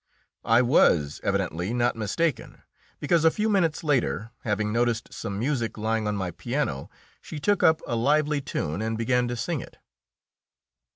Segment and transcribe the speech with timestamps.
[0.45, 2.63] I was evidently not mistaken,
[2.99, 6.89] because a few minutes later, having noticed some music lying on my piano,
[7.21, 9.77] she took up a lively tune and began to sing it.